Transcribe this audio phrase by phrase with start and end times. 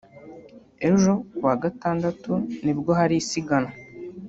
[0.89, 2.31] ejo (kuwa Gatandatu)
[2.63, 3.71] nibwo hari isiganwa